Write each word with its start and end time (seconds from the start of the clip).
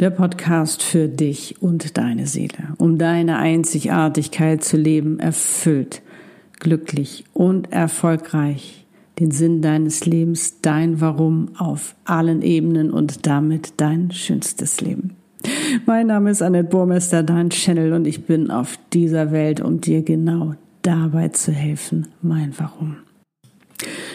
Der 0.00 0.08
Podcast 0.08 0.82
für 0.82 1.08
dich 1.08 1.60
und 1.60 1.98
deine 1.98 2.26
Seele, 2.26 2.74
um 2.78 2.96
deine 2.96 3.36
Einzigartigkeit 3.36 4.64
zu 4.64 4.78
leben, 4.78 5.20
erfüllt, 5.20 6.00
glücklich 6.58 7.26
und 7.34 7.70
erfolgreich, 7.70 8.86
den 9.18 9.30
Sinn 9.30 9.60
deines 9.60 10.06
Lebens, 10.06 10.62
dein 10.62 11.02
Warum 11.02 11.50
auf 11.58 11.96
allen 12.06 12.40
Ebenen 12.40 12.90
und 12.90 13.26
damit 13.26 13.74
dein 13.76 14.10
schönstes 14.10 14.80
Leben. 14.80 15.16
Mein 15.84 16.06
Name 16.06 16.30
ist 16.30 16.40
Annette 16.40 16.70
Burmester, 16.70 17.22
dein 17.22 17.50
Channel 17.50 17.92
und 17.92 18.06
ich 18.06 18.24
bin 18.24 18.50
auf 18.50 18.78
dieser 18.94 19.32
Welt, 19.32 19.60
um 19.60 19.82
dir 19.82 20.02
genau 20.02 20.54
dabei 20.80 21.28
zu 21.28 21.52
helfen, 21.52 22.08
mein 22.22 22.54
Warum. 22.56 22.96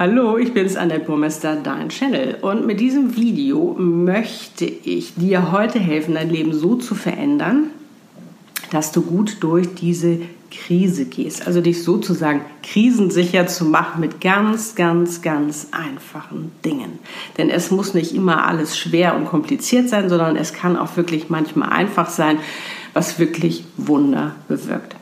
Hallo, 0.00 0.38
ich 0.38 0.54
bin's 0.54 0.76
Annette 0.76 1.04
Burmester, 1.04 1.56
dein 1.56 1.90
Channel. 1.90 2.38
Und 2.40 2.64
mit 2.64 2.80
diesem 2.80 3.16
Video 3.16 3.76
möchte 3.78 4.64
ich 4.64 5.12
dir 5.14 5.52
heute 5.52 5.78
helfen, 5.78 6.14
dein 6.14 6.30
Leben 6.30 6.54
so 6.54 6.76
zu 6.76 6.94
verändern, 6.94 7.64
dass 8.70 8.92
du 8.92 9.02
gut 9.02 9.36
durch 9.40 9.74
diese 9.74 10.20
Krise 10.50 11.04
gehst. 11.04 11.46
Also 11.46 11.60
dich 11.60 11.84
sozusagen 11.84 12.40
krisensicher 12.62 13.46
zu 13.46 13.66
machen 13.66 14.00
mit 14.00 14.22
ganz, 14.22 14.74
ganz, 14.74 15.20
ganz 15.20 15.68
einfachen 15.70 16.50
Dingen. 16.64 16.98
Denn 17.36 17.50
es 17.50 17.70
muss 17.70 17.92
nicht 17.92 18.14
immer 18.14 18.46
alles 18.46 18.78
schwer 18.78 19.14
und 19.14 19.26
kompliziert 19.26 19.90
sein, 19.90 20.08
sondern 20.08 20.36
es 20.36 20.54
kann 20.54 20.78
auch 20.78 20.96
wirklich 20.96 21.28
manchmal 21.28 21.68
einfach 21.68 22.08
sein, 22.08 22.38
was 22.94 23.18
wirklich 23.18 23.64
Wunder 23.76 24.34
bewirkt. 24.48 24.96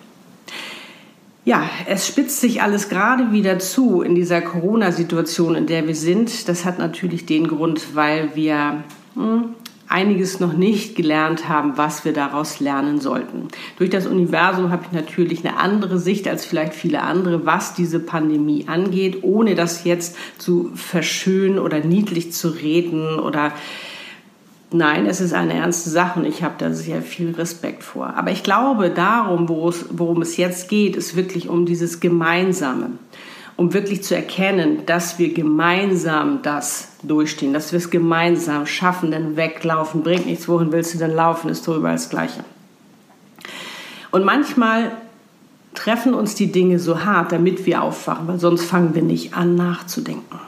Ja, 1.48 1.62
es 1.86 2.06
spitzt 2.06 2.42
sich 2.42 2.60
alles 2.60 2.90
gerade 2.90 3.32
wieder 3.32 3.58
zu 3.58 4.02
in 4.02 4.14
dieser 4.14 4.42
Corona-Situation, 4.42 5.54
in 5.54 5.66
der 5.66 5.86
wir 5.86 5.94
sind. 5.94 6.46
Das 6.46 6.66
hat 6.66 6.78
natürlich 6.78 7.24
den 7.24 7.48
Grund, 7.48 7.94
weil 7.96 8.36
wir 8.36 8.84
hm, 9.14 9.54
einiges 9.88 10.40
noch 10.40 10.52
nicht 10.52 10.94
gelernt 10.94 11.48
haben, 11.48 11.78
was 11.78 12.04
wir 12.04 12.12
daraus 12.12 12.60
lernen 12.60 13.00
sollten. 13.00 13.48
Durch 13.78 13.88
das 13.88 14.06
Universum 14.06 14.70
habe 14.70 14.84
ich 14.84 14.92
natürlich 14.92 15.42
eine 15.42 15.56
andere 15.56 15.98
Sicht 15.98 16.28
als 16.28 16.44
vielleicht 16.44 16.74
viele 16.74 17.00
andere, 17.00 17.46
was 17.46 17.72
diese 17.72 17.98
Pandemie 17.98 18.66
angeht, 18.68 19.20
ohne 19.22 19.54
das 19.54 19.84
jetzt 19.84 20.18
zu 20.36 20.70
verschönen 20.74 21.58
oder 21.58 21.80
niedlich 21.80 22.30
zu 22.34 22.50
reden 22.50 23.18
oder 23.18 23.54
Nein, 24.70 25.06
es 25.06 25.22
ist 25.22 25.32
eine 25.32 25.54
ernste 25.54 25.88
Sache 25.88 26.20
und 26.20 26.26
ich 26.26 26.42
habe 26.42 26.56
da 26.58 26.72
sehr 26.72 27.00
viel 27.00 27.30
Respekt 27.30 27.82
vor. 27.82 28.12
Aber 28.14 28.30
ich 28.30 28.42
glaube, 28.42 28.90
darum, 28.90 29.48
worum 29.48 30.20
es 30.20 30.36
jetzt 30.36 30.68
geht, 30.68 30.94
ist 30.94 31.16
wirklich 31.16 31.48
um 31.48 31.64
dieses 31.64 32.00
Gemeinsame. 32.00 32.90
Um 33.56 33.72
wirklich 33.72 34.04
zu 34.04 34.14
erkennen, 34.14 34.84
dass 34.84 35.18
wir 35.18 35.32
gemeinsam 35.32 36.42
das 36.42 36.90
durchstehen, 37.02 37.54
dass 37.54 37.72
wir 37.72 37.78
es 37.78 37.90
gemeinsam 37.90 38.66
schaffen, 38.66 39.10
denn 39.10 39.36
weglaufen 39.36 40.02
bringt 40.02 40.26
nichts. 40.26 40.48
Wohin 40.48 40.70
willst 40.70 40.94
du 40.94 40.98
denn 40.98 41.14
laufen? 41.14 41.48
Ist 41.48 41.66
überall 41.66 41.94
das 41.94 42.10
Gleiche. 42.10 42.44
Und 44.10 44.24
manchmal 44.24 44.92
treffen 45.74 46.14
uns 46.14 46.34
die 46.34 46.52
Dinge 46.52 46.78
so 46.78 47.04
hart, 47.04 47.32
damit 47.32 47.66
wir 47.66 47.82
aufwachen, 47.82 48.28
weil 48.28 48.38
sonst 48.38 48.64
fangen 48.64 48.94
wir 48.94 49.02
nicht 49.02 49.34
an 49.34 49.54
nachzudenken. 49.54 50.38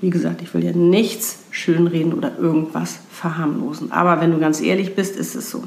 Wie 0.00 0.10
gesagt, 0.10 0.40
ich 0.42 0.54
will 0.54 0.64
ja 0.64 0.72
nichts 0.72 1.40
schönreden 1.50 2.14
oder 2.14 2.38
irgendwas 2.38 3.00
verharmlosen. 3.10 3.92
Aber 3.92 4.20
wenn 4.20 4.30
du 4.30 4.38
ganz 4.38 4.60
ehrlich 4.60 4.94
bist, 4.94 5.16
ist 5.16 5.34
es 5.34 5.50
so. 5.50 5.62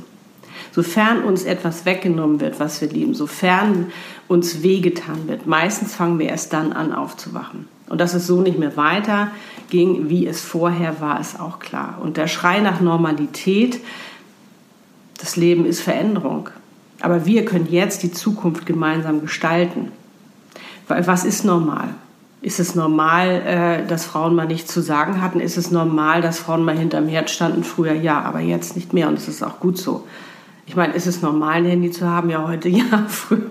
Sofern 0.72 1.24
uns 1.24 1.44
etwas 1.44 1.86
weggenommen 1.86 2.40
wird, 2.40 2.60
was 2.60 2.82
wir 2.82 2.90
lieben, 2.90 3.14
sofern 3.14 3.92
uns 4.28 4.64
wehgetan 4.64 5.28
wird, 5.28 5.46
meistens 5.46 5.94
fangen 5.94 6.18
wir 6.18 6.30
erst 6.30 6.52
dann 6.52 6.74
an 6.74 6.94
aufzuwachen. 6.94 7.68
Und 7.90 8.02
dass 8.02 8.16
es 8.16 8.26
so 8.26 8.42
nicht 8.42 8.58
mehr 8.58 8.76
weiter 8.76 9.30
ging, 9.70 10.10
wie 10.10 10.26
es 10.26 10.42
vorher 10.42 11.00
war, 11.00 11.20
ist 11.20 11.40
auch 11.40 11.60
klar. 11.60 12.00
Und 12.02 12.18
der 12.18 12.28
Schrei 12.28 12.60
nach 12.60 12.82
Normalität, 12.82 13.80
das 15.20 15.36
Leben 15.36 15.66
ist 15.66 15.82
Veränderung. 15.82 16.50
Aber 17.02 17.28
wir 17.28 17.46
können 17.46 17.68
jetzt 17.70 18.02
die 18.02 18.12
Zukunft 18.12 18.66
gemeinsam 18.66 19.22
gestalten. 19.22 19.92
Weil 20.88 21.06
was 21.06 21.24
ist 21.24 21.46
normal? 21.46 21.90
Ist 22.44 22.60
es 22.60 22.76
normal, 22.76 23.42
äh, 23.46 23.88
dass 23.88 24.06
Frauen 24.06 24.36
mal 24.36 24.46
nichts 24.46 24.72
zu 24.74 24.82
sagen 24.82 25.22
hatten? 25.22 25.40
Ist 25.40 25.58
es 25.58 25.72
normal, 25.72 26.22
dass 26.22 26.40
Frauen 26.40 26.66
mal 26.66 26.78
hinterm 26.78 27.08
Herd 27.08 27.30
standen? 27.30 27.64
Früher 27.64 27.94
ja, 27.94 28.22
aber 28.22 28.42
jetzt 28.42 28.76
nicht 28.76 28.92
mehr 28.92 29.08
und 29.08 29.18
es 29.18 29.30
ist 29.30 29.42
auch 29.42 29.62
gut 29.62 29.78
so. 29.78 30.06
Ich 30.66 30.76
meine, 30.76 30.94
ist 30.94 31.08
es 31.08 31.22
normal, 31.22 31.56
ein 31.56 31.66
Handy 31.66 31.90
zu 31.90 32.06
haben? 32.06 32.30
Ja, 32.30 32.46
heute 32.46 32.68
ja. 32.70 33.06
Früher 33.08 33.50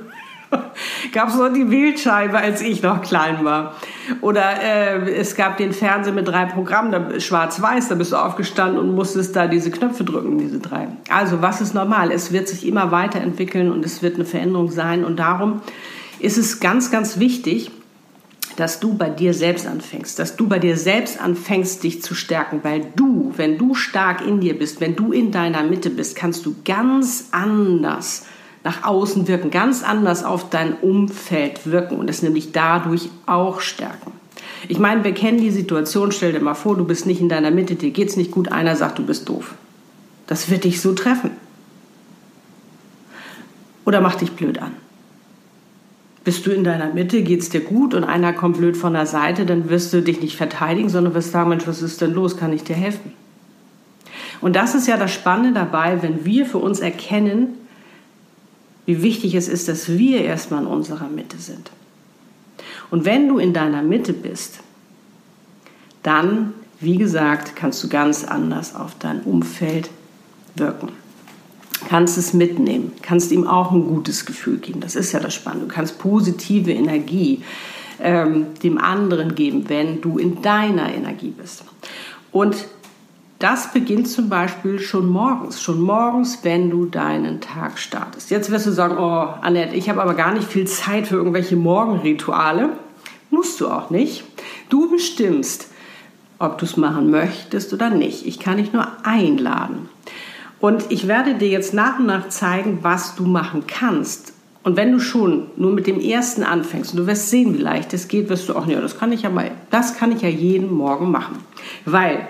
gab 1.15 1.31
es 1.31 1.37
noch 1.37 1.51
die 1.51 1.71
Wählscheibe, 1.71 2.37
als 2.37 2.61
ich 2.61 2.83
noch 2.83 3.01
klein 3.01 3.47
war. 3.47 3.77
Oder 4.21 4.61
äh, 4.63 5.15
es 5.15 5.37
gab 5.37 5.57
den 5.57 5.73
Fernseher 5.73 6.13
mit 6.13 6.29
drei 6.29 6.45
Programmen, 6.45 7.19
schwarz-weiß, 7.19 7.89
da 7.89 7.95
bist 7.95 8.13
du 8.13 8.17
aufgestanden 8.17 8.79
und 8.79 8.95
musstest 8.95 9.35
da 9.35 9.47
diese 9.47 9.71
Knöpfe 9.71 10.05
drücken, 10.05 10.37
diese 10.37 10.59
drei. 10.59 10.89
Also 11.09 11.41
was 11.41 11.63
ist 11.63 11.75
normal? 11.75 12.13
Es 12.13 12.31
wird 12.31 12.47
sich 12.47 12.67
immer 12.67 12.91
weiterentwickeln 12.91 13.73
und 13.73 13.87
es 13.87 14.03
wird 14.03 14.17
eine 14.17 14.27
Veränderung 14.27 14.71
sein. 14.71 15.03
Und 15.03 15.17
darum 15.17 15.63
ist 16.19 16.37
es 16.37 16.61
ganz, 16.61 16.91
ganz 16.91 17.19
wichtig, 17.19 17.71
dass 18.59 18.81
du 18.81 18.95
bei 18.95 19.11
dir 19.11 19.35
selbst 19.35 19.67
anfängst, 19.67 20.19
dass 20.19 20.37
du 20.37 20.49
bei 20.49 20.59
dir 20.59 20.77
selbst 20.77 21.21
anfängst, 21.21 21.83
dich 21.83 22.03
zu 22.03 22.15
stärken, 22.15 22.61
weil 22.63 22.87
du, 22.97 23.33
wenn 23.37 23.59
du 23.59 23.75
stark 23.75 24.27
in 24.27 24.41
dir 24.41 24.59
bist, 24.59 24.81
wenn 24.81 24.97
du 24.97 25.13
in 25.13 25.31
deiner 25.31 25.63
Mitte 25.63 25.91
bist, 25.91 26.17
kannst 26.17 26.47
du 26.47 26.55
ganz 26.65 27.29
anders 27.31 28.25
nach 28.65 28.85
außen 28.85 29.27
wirken, 29.29 29.51
ganz 29.51 29.83
anders 29.83 30.25
auf 30.25 30.51
dein 30.51 30.75
Umfeld 30.75 31.67
wirken 31.67 31.97
und 31.97 32.09
es 32.09 32.23
nämlich 32.23 32.53
dadurch 32.53 33.11
auch 33.27 33.61
stärken. 33.61 34.13
Ich 34.69 34.79
meine, 34.79 35.03
wir 35.03 35.13
kennen 35.13 35.39
die 35.39 35.51
Situation, 35.51 36.13
stell 36.13 36.33
dir 36.33 36.41
mal 36.41 36.55
vor, 36.55 36.77
du 36.77 36.85
bist 36.85 37.07
nicht 37.07 37.21
in 37.21 37.29
deiner 37.29 37.51
Mitte, 37.51 37.75
dir 37.75 37.91
geht's 37.91 38.17
nicht 38.17 38.31
gut, 38.31 38.53
einer 38.53 38.77
sagt, 38.77 38.99
du 38.99 39.05
bist 39.05 39.29
doof. 39.29 39.55
Das 40.27 40.51
wird 40.51 40.65
dich 40.65 40.81
so 40.81 40.93
treffen. 40.93 41.33
Oder 43.85 44.01
macht 44.01 44.21
dich 44.21 44.33
blöd 44.33 44.59
an. 44.59 44.73
Bist 46.25 46.47
du 46.47 46.53
in 46.53 46.63
deiner 46.63 46.93
Mitte, 46.93 47.23
geht 47.23 47.41
es 47.41 47.49
dir 47.49 47.61
gut 47.61 47.95
und 47.95 48.05
einer 48.05 48.33
kommt 48.33 48.59
blöd 48.59 48.77
von 48.77 48.93
der 48.93 49.07
Seite, 49.07 49.45
dann 49.45 49.69
wirst 49.69 49.93
du 49.93 50.03
dich 50.03 50.21
nicht 50.21 50.37
verteidigen, 50.37 50.89
sondern 50.89 51.15
wirst 51.15 51.33
sagen, 51.33 51.49
Mensch, 51.49 51.67
was 51.67 51.83
ist 51.83 52.01
denn 52.01 52.13
los? 52.13 52.37
Kann 52.37 52.53
ich 52.53 52.63
dir 52.63 52.77
helfen? 52.77 53.13
Und 54.41 54.55
das 54.55 54.75
ist 54.75 54.87
ja 54.87 54.97
das 54.97 55.13
Spannende 55.13 55.53
dabei, 55.53 56.03
wenn 56.03 56.25
wir 56.25 56.47
für 56.47 56.59
uns 56.59 56.81
erkennen, 56.81 57.55
wie 58.87 59.03
wichtig 59.03 59.35
es 59.35 59.49
ist, 59.49 59.69
dass 59.69 59.89
wir 59.89 60.23
erstmal 60.23 60.63
in 60.63 60.69
unserer 60.69 61.09
Mitte 61.09 61.39
sind. 61.39 61.71
Und 62.91 63.05
wenn 63.05 63.29
du 63.29 63.39
in 63.39 63.53
deiner 63.53 63.83
Mitte 63.83 64.13
bist, 64.13 64.61
dann, 66.03 66.53
wie 66.81 66.99
gesagt, 66.99 67.57
kannst 67.57 67.83
du 67.83 67.89
ganz 67.89 68.25
anders 68.25 68.75
auf 68.75 68.97
dein 68.99 69.23
Umfeld 69.23 69.91
wirken 70.57 71.02
kannst 71.89 72.19
es 72.19 72.33
mitnehmen, 72.33 72.93
kannst 73.03 73.33
ihm 73.33 73.47
auch 73.47 73.73
ein 73.73 73.87
gutes 73.87 74.27
Gefühl 74.27 74.59
geben. 74.59 74.81
Das 74.81 74.97
ist 74.97 75.13
ja 75.13 75.21
das 75.21 75.35
Spannende. 75.35 75.67
Du 75.67 75.75
kannst 75.75 75.99
positive 75.99 76.73
Energie 76.73 77.43
ähm, 78.01 78.47
dem 78.63 78.79
anderen 78.79 79.35
geben, 79.35 79.69
wenn 79.69 80.01
du 80.01 80.19
in 80.19 80.43
deiner 80.43 80.93
Energie 80.93 81.31
bist. 81.37 81.65
Und 82.31 82.67
das 83.39 83.73
beginnt 83.73 84.09
zum 84.09 84.29
Beispiel 84.29 84.79
schon 84.79 85.09
morgens, 85.09 85.61
schon 85.61 85.81
morgens, 85.81 86.39
wenn 86.43 86.71
du 86.71 86.87
deinen 86.87 87.41
Tag 87.41 87.79
startest. 87.79 88.31
Jetzt 88.31 88.51
wirst 88.51 88.67
du 88.67 88.71
sagen, 88.71 88.97
oh, 88.99 89.35
Annette, 89.43 89.75
ich 89.75 89.89
habe 89.89 90.01
aber 90.01 90.15
gar 90.15 90.33
nicht 90.33 90.47
viel 90.47 90.67
Zeit 90.67 91.09
für 91.09 91.17
irgendwelche 91.17 91.57
Morgenrituale. 91.57 92.71
Musst 93.31 93.61
du 93.61 93.69
auch 93.69 93.91
nicht. 93.91 94.23
Du 94.69 94.89
bestimmst, 94.89 95.69
ob 96.39 96.59
du 96.59 96.67
es 96.67 96.77
machen 96.77 97.11
möchtest 97.11 97.73
oder 97.73 97.91
nicht. 97.91 98.27
Ich 98.27 98.39
kann 98.39 98.59
dich 98.59 98.73
nur 98.73 98.87
einladen. 99.03 99.89
Und 100.63 100.93
ich 100.93 101.09
werde 101.09 101.35
dir 101.35 101.49
jetzt 101.49 101.75
nach 101.75 101.99
und 101.99 102.07
nach 102.07 102.29
zeigen, 102.29 102.79
was 102.83 103.17
du 103.17 103.25
machen 103.25 103.65
kannst. 103.67 104.33
Und 104.63 104.77
wenn 104.77 104.93
du 104.93 105.01
schon 105.01 105.49
nur 105.57 105.73
mit 105.73 105.89
dem 105.89 105.99
ersten 105.99 106.45
anfängst 106.45 106.93
und 106.93 106.99
du 106.99 107.07
wirst 107.09 107.31
sehen, 107.31 107.59
wie 107.59 107.61
leicht 107.61 107.93
es 107.95 108.07
geht, 108.07 108.29
wirst 108.29 108.49
du 108.49 108.55
auch, 108.55 108.69
ja, 108.69 108.81
das 108.81 108.97
kann 108.97 109.11
ich 109.11 109.23
ja 109.23 109.29
mal, 109.29 109.51
das 109.71 109.97
kann 109.97 110.13
ich 110.13 110.23
ja 110.23 110.29
jeden 110.29 110.73
Morgen 110.73 111.11
machen. 111.11 111.39
Weil 111.85 112.29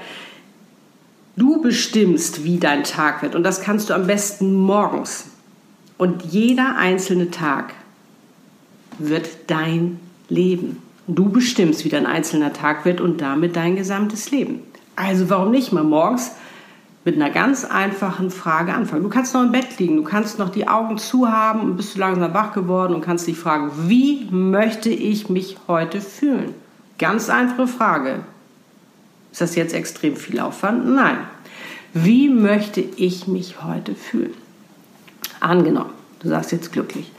du 1.37 1.61
bestimmst, 1.61 2.43
wie 2.43 2.57
dein 2.57 2.85
Tag 2.85 3.21
wird. 3.21 3.35
Und 3.35 3.43
das 3.43 3.61
kannst 3.61 3.91
du 3.91 3.95
am 3.95 4.07
besten 4.07 4.55
morgens. 4.55 5.27
Und 5.99 6.25
jeder 6.25 6.77
einzelne 6.79 7.31
Tag 7.31 7.75
wird 8.99 9.29
dein 9.49 10.01
Leben. 10.31 10.79
Du 11.07 11.29
bestimmst, 11.29 11.85
wie 11.85 11.91
dein 11.91 12.07
einzelner 12.07 12.55
Tag 12.55 12.87
wird 12.87 13.03
und 13.03 13.21
damit 13.21 13.57
dein 13.57 13.77
gesamtes 13.77 14.31
Leben. 14.31 14.61
Also 14.97 15.29
warum 15.29 15.51
nicht 15.51 15.71
mal 15.71 15.85
morgens 15.85 16.31
mit 17.05 17.17
einer 17.17 17.31
ganz 17.31 17.65
einfachen 17.65 18.31
Frage 18.31 18.75
anfangen. 18.75 19.03
Du 19.03 19.09
kannst 19.09 19.35
noch 19.35 19.43
im 19.43 19.53
Bett 19.53 19.79
liegen, 19.79 19.97
du 19.97 20.05
kannst 20.05 20.39
noch 20.39 20.51
die 20.51 20.69
Augen 20.69 20.99
zu 20.99 21.31
haben 21.31 21.61
und 21.61 21.77
bist 21.77 21.95
du 21.95 21.99
langsam 21.99 22.33
wach 22.33 22.53
geworden 22.53 22.95
und 22.95 23.01
kannst 23.01 23.27
dich 23.27 23.37
fragen, 23.37 23.73
wie 23.89 24.29
möchte 24.31 24.91
ich 24.91 25.29
mich 25.29 25.57
heute 25.67 26.01
fühlen? 26.01 26.55
Ganz 26.99 27.29
einfache 27.29 27.67
Frage. 27.67 28.21
Ist 29.33 29.41
das 29.41 29.57
jetzt 29.57 29.75
extrem 29.75 30.15
viel 30.17 30.39
Aufwand? 30.39 30.87
Nein. 30.87 31.19
Wie 31.95 32.29
möchte 32.29 32.81
ich 32.81 33.27
mich 33.27 33.63
heute 33.65 33.95
fühlen? 33.95 34.35
Angenommen, 35.41 35.91
du 36.21 36.29
sagst 36.29 36.53
jetzt 36.53 36.73
glücklich. 36.73 37.11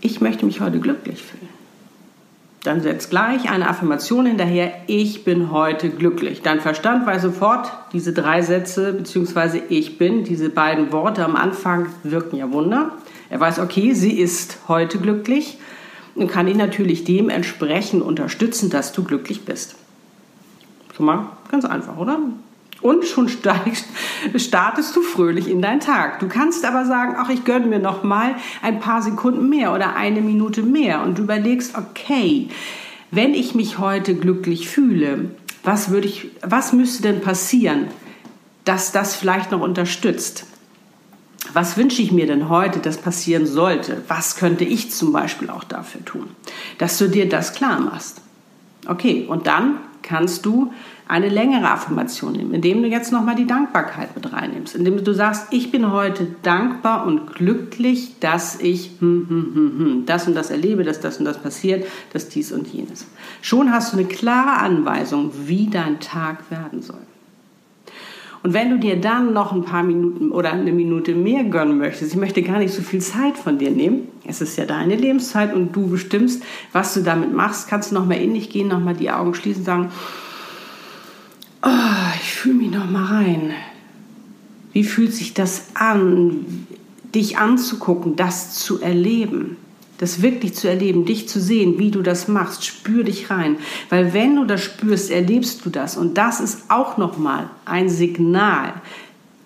Ich 0.00 0.20
möchte 0.20 0.46
mich 0.46 0.60
heute 0.60 0.80
glücklich 0.80 1.22
fühlen. 1.22 1.59
Dann 2.62 2.82
setzt 2.82 3.08
gleich 3.08 3.50
eine 3.50 3.68
Affirmation 3.68 4.26
hinterher, 4.26 4.72
ich 4.86 5.24
bin 5.24 5.50
heute 5.50 5.88
glücklich. 5.88 6.42
Dein 6.42 6.60
Verstand 6.60 7.06
weiß 7.06 7.22
sofort, 7.22 7.72
diese 7.92 8.12
drei 8.12 8.42
Sätze 8.42 8.92
bzw. 8.92 9.62
ich 9.70 9.96
bin, 9.96 10.24
diese 10.24 10.50
beiden 10.50 10.92
Worte 10.92 11.24
am 11.24 11.36
Anfang 11.36 11.86
wirken 12.02 12.36
ja 12.36 12.52
Wunder. 12.52 12.92
Er 13.30 13.40
weiß, 13.40 13.60
okay, 13.60 13.94
sie 13.94 14.18
ist 14.18 14.58
heute 14.68 14.98
glücklich 14.98 15.56
und 16.14 16.30
kann 16.30 16.48
ihn 16.48 16.58
natürlich 16.58 17.04
dementsprechend 17.04 18.02
unterstützen, 18.02 18.68
dass 18.68 18.92
du 18.92 19.04
glücklich 19.04 19.46
bist. 19.46 19.76
Schon 20.94 21.06
mal 21.06 21.26
ganz 21.50 21.64
einfach, 21.64 21.96
oder? 21.96 22.18
Und 22.82 23.04
schon 23.04 23.28
steigst, 23.28 23.86
startest 24.36 24.96
du 24.96 25.02
fröhlich 25.02 25.48
in 25.48 25.60
deinen 25.60 25.80
Tag. 25.80 26.20
Du 26.20 26.28
kannst 26.28 26.64
aber 26.64 26.86
sagen, 26.86 27.14
ach, 27.18 27.28
ich 27.28 27.44
gönne 27.44 27.66
mir 27.66 27.78
noch 27.78 28.02
mal 28.02 28.36
ein 28.62 28.80
paar 28.80 29.02
Sekunden 29.02 29.48
mehr 29.48 29.74
oder 29.74 29.96
eine 29.96 30.22
Minute 30.22 30.62
mehr 30.62 31.02
und 31.02 31.18
du 31.18 31.22
überlegst, 31.22 31.76
okay, 31.76 32.48
wenn 33.10 33.34
ich 33.34 33.54
mich 33.54 33.78
heute 33.78 34.14
glücklich 34.14 34.68
fühle, 34.68 35.30
was 35.62 35.90
würde 35.90 36.08
ich, 36.08 36.30
was 36.42 36.72
müsste 36.72 37.02
denn 37.02 37.20
passieren, 37.20 37.88
dass 38.64 38.92
das 38.92 39.16
vielleicht 39.16 39.50
noch 39.50 39.60
unterstützt? 39.60 40.46
Was 41.52 41.76
wünsche 41.76 42.00
ich 42.00 42.12
mir 42.12 42.26
denn 42.26 42.48
heute, 42.48 42.78
dass 42.78 42.98
passieren 42.98 43.46
sollte? 43.46 44.02
Was 44.08 44.36
könnte 44.36 44.64
ich 44.64 44.92
zum 44.92 45.12
Beispiel 45.12 45.50
auch 45.50 45.64
dafür 45.64 46.04
tun? 46.04 46.28
Dass 46.78 46.96
du 46.98 47.08
dir 47.08 47.28
das 47.28 47.54
klar 47.54 47.80
machst. 47.80 48.20
Okay, 48.86 49.26
und 49.28 49.46
dann 49.46 49.78
kannst 50.02 50.46
du 50.46 50.72
eine 51.10 51.28
längere 51.28 51.68
Affirmation 51.68 52.34
nehmen, 52.34 52.54
indem 52.54 52.82
du 52.82 52.88
jetzt 52.88 53.10
nochmal 53.10 53.34
die 53.34 53.46
Dankbarkeit 53.46 54.14
mit 54.14 54.32
reinnimmst, 54.32 54.76
indem 54.76 55.02
du 55.02 55.12
sagst, 55.12 55.48
ich 55.50 55.72
bin 55.72 55.90
heute 55.90 56.28
dankbar 56.42 57.04
und 57.04 57.34
glücklich, 57.34 58.20
dass 58.20 58.60
ich 58.60 58.92
hm, 59.00 59.26
hm, 59.28 59.54
hm, 59.54 59.78
hm, 59.78 60.06
das 60.06 60.28
und 60.28 60.36
das 60.36 60.50
erlebe, 60.50 60.84
dass 60.84 61.00
das 61.00 61.18
und 61.18 61.24
das 61.24 61.38
passiert, 61.38 61.84
dass 62.12 62.28
dies 62.28 62.52
und 62.52 62.68
jenes. 62.68 63.08
Schon 63.42 63.72
hast 63.72 63.92
du 63.92 63.98
eine 63.98 64.06
klare 64.06 64.60
Anweisung, 64.62 65.32
wie 65.46 65.66
dein 65.66 65.98
Tag 65.98 66.48
werden 66.48 66.80
soll. 66.80 67.00
Und 68.44 68.54
wenn 68.54 68.70
du 68.70 68.78
dir 68.78 68.98
dann 68.98 69.32
noch 69.32 69.52
ein 69.52 69.64
paar 69.64 69.82
Minuten 69.82 70.30
oder 70.30 70.52
eine 70.52 70.72
Minute 70.72 71.16
mehr 71.16 71.42
gönnen 71.42 71.76
möchtest, 71.76 72.12
ich 72.12 72.18
möchte 72.20 72.42
gar 72.42 72.58
nicht 72.58 72.72
so 72.72 72.82
viel 72.82 73.00
Zeit 73.00 73.36
von 73.36 73.58
dir 73.58 73.72
nehmen, 73.72 74.06
es 74.24 74.40
ist 74.40 74.56
ja 74.56 74.64
deine 74.64 74.94
Lebenszeit 74.94 75.52
und 75.54 75.74
du 75.74 75.88
bestimmst, 75.88 76.44
was 76.72 76.94
du 76.94 77.02
damit 77.02 77.34
machst, 77.34 77.68
kannst 77.68 77.90
du 77.90 77.96
noch 77.96 78.06
mal 78.06 78.14
in 78.14 78.34
dich 78.34 78.48
gehen, 78.48 78.68
noch 78.68 78.78
mal 78.78 78.94
die 78.94 79.10
Augen 79.10 79.34
schließen, 79.34 79.64
sagen, 79.64 79.90
oh, 81.62 82.14
ich 82.20 82.32
fühle 82.32 82.56
mich 82.56 82.70
noch 82.70 82.90
mal 82.90 83.04
rein. 83.04 83.52
Wie 84.72 84.84
fühlt 84.84 85.12
sich 85.12 85.34
das 85.34 85.68
an, 85.74 86.66
dich 87.14 87.38
anzugucken, 87.38 88.16
das 88.16 88.54
zu 88.54 88.80
erleben? 88.80 89.56
das 90.00 90.22
wirklich 90.22 90.54
zu 90.54 90.66
erleben, 90.66 91.04
dich 91.04 91.28
zu 91.28 91.38
sehen, 91.38 91.78
wie 91.78 91.90
du 91.90 92.00
das 92.00 92.26
machst, 92.26 92.64
spür 92.64 93.04
dich 93.04 93.28
rein, 93.28 93.58
weil 93.90 94.14
wenn 94.14 94.34
du 94.34 94.46
das 94.46 94.62
spürst, 94.62 95.10
erlebst 95.10 95.66
du 95.66 95.68
das 95.68 95.98
und 95.98 96.16
das 96.16 96.40
ist 96.40 96.70
auch 96.70 96.96
noch 96.96 97.18
mal 97.18 97.50
ein 97.66 97.90
Signal 97.90 98.72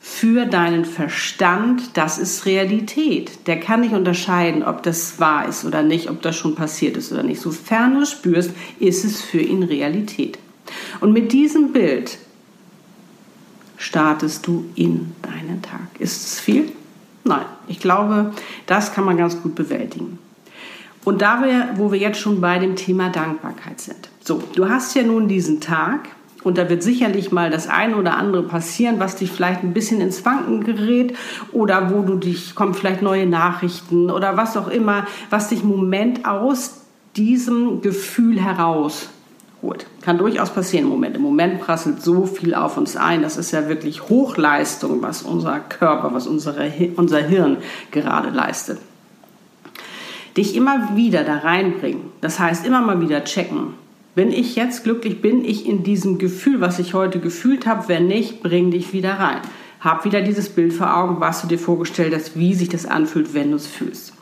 für 0.01 0.47
deinen 0.47 0.85
Verstand, 0.85 1.97
das 1.97 2.19
ist 2.19 2.47
Realität. 2.47 3.49
Der 3.49 3.59
kann 3.59 3.81
nicht 3.81 3.95
unterscheiden, 3.95 4.63
ob 4.63 4.85
das 4.85 5.19
wahr 5.19 5.49
ist 5.49 5.65
oder 5.65 5.83
nicht, 5.83 6.09
ob 6.09 6.23
das 6.23 6.37
schon 6.37 6.55
passiert 6.55 6.97
ist 6.97 7.11
oder 7.11 7.25
nicht. 7.25 7.41
Sofern 7.41 7.95
du 7.95 8.03
es 8.03 8.13
spürst, 8.13 8.53
ist 8.79 9.05
es 9.05 9.23
für 9.23 9.41
ihn 9.41 9.65
Realität. 9.65 10.39
Und 11.01 11.13
mit 11.13 11.33
diesem 11.33 11.73
Bild 11.73 12.19
startest 13.77 14.47
du 14.47 14.65
in 14.75 15.13
deinen 15.23 15.63
Tag. 15.63 15.81
Ist 15.99 16.27
es 16.27 16.41
viel? 16.41 16.73
Nein, 17.25 17.45
ich 17.69 17.81
glaube, 17.81 18.33
das 18.67 18.93
kann 18.93 19.05
man 19.05 19.17
ganz 19.17 19.41
gut 19.43 19.55
bewältigen. 19.55 20.19
Und 21.05 21.21
da 21.21 21.43
wir, 21.43 21.71
wo 21.77 21.93
wir 21.93 21.99
jetzt 21.99 22.19
schon 22.19 22.41
bei 22.41 22.59
dem 22.59 22.77
Thema 22.77 23.11
Dankbarkeit 23.11 23.81
sind. 23.81 24.09
So, 24.21 24.43
du 24.55 24.69
hast 24.69 24.95
ja 24.95 25.03
nun 25.03 25.29
diesen 25.29 25.61
Tag 25.61 26.09
und 26.43 26.57
da 26.57 26.69
wird 26.69 26.83
sicherlich 26.83 27.31
mal 27.31 27.51
das 27.51 27.69
eine 27.69 27.97
oder 27.97 28.17
andere 28.17 28.43
passieren, 28.43 29.01
was 29.01 29.17
dich 29.17 29.31
vielleicht 29.31 29.63
ein 29.63 29.75
bisschen 29.75 30.01
ins 30.01 30.25
Wanken 30.25 30.65
gerät 30.65 31.15
oder 31.53 31.91
wo 31.91 32.03
du 32.03 32.17
dich, 32.17 32.55
kommen 32.55 32.75
vielleicht 32.75 33.03
neue 33.03 33.27
Nachrichten 33.27 34.11
oder 34.11 34.37
was 34.37 34.57
auch 34.57 34.69
immer, 34.69 35.07
was 35.31 35.49
dich 35.49 35.63
im 35.63 35.69
Moment 35.69 36.27
aus 36.27 36.83
diesem 37.17 37.81
Gefühl 37.81 38.41
heraus 38.41 39.09
holt. 39.65 39.87
Kann 40.03 40.19
durchaus 40.19 40.51
passieren 40.51 40.85
im 40.85 40.91
Moment. 40.91 41.17
Im 41.17 41.23
Moment 41.23 41.61
prasselt 41.61 42.03
so 42.03 42.27
viel 42.27 42.55
auf 42.55 42.77
uns 42.77 42.97
ein. 42.97 43.23
Das 43.23 43.37
ist 43.37 43.51
ja 43.51 43.69
wirklich 43.69 44.09
Hochleistung, 44.09 45.03
was 45.03 45.23
unser 45.23 45.61
Körper, 45.61 46.15
was 46.15 46.27
unsere, 46.27 46.71
unser 46.97 47.19
Hirn 47.19 47.57
gerade 47.91 48.31
leistet 48.31 48.79
dich 50.37 50.57
immer 50.57 50.97
wieder 50.97 51.25
da 51.25 51.39
reinbringen. 51.39 52.11
Das 52.21 52.39
heißt, 52.39 52.67
immer 52.67 52.81
mal 52.81 53.01
wieder 53.01 53.25
checken. 53.25 53.75
Bin 54.15 54.31
ich 54.31 54.57
jetzt 54.57 54.85
glücklich? 54.85 55.21
Bin 55.21 55.45
ich 55.45 55.67
in 55.67 55.83
diesem 55.83 56.19
Gefühl, 56.19 56.61
was 56.61 56.79
ich 56.79 56.95
heute 56.95 57.21
gefühlt 57.21 57.67
habe? 57.67 57.89
Wenn 57.89 58.07
nicht, 58.07 58.43
bring 58.43 58.71
dich 58.71 58.93
wieder 58.93 59.19
rein. 59.19 59.41
Hab 59.81 60.05
wieder 60.05 60.23
dieses 60.23 60.49
Bild 60.49 60.73
vor 60.73 60.97
Augen, 60.97 61.21
was 61.21 61.43
du 61.43 61.49
dir 61.49 61.59
vorgestellt 61.59 62.15
hast, 62.15 62.39
wie 62.39 62.55
sich 62.55 62.69
das 62.69 62.87
anfühlt, 62.87 63.35
wenn 63.35 63.51
du 63.51 63.57
es 63.57 63.67
fühlst. 63.67 64.13